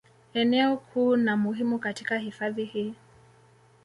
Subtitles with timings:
[0.33, 2.93] Eneo kuu na muhimu katika hifadhi hii